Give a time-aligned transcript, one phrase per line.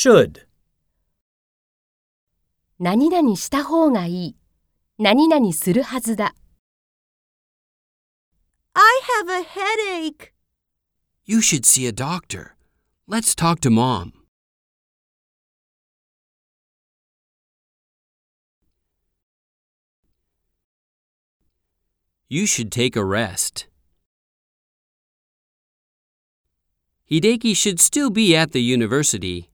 [0.00, 0.46] should,
[2.78, 4.36] 何々した方がいい。
[4.96, 6.36] 何々するはずだ。
[8.74, 8.82] I
[9.24, 10.32] have a headache.
[11.26, 12.54] You should see a doctor.
[13.08, 14.12] Let's talk to mom.
[22.28, 23.66] You should take a rest.
[27.10, 29.50] Hideki should still be at the university,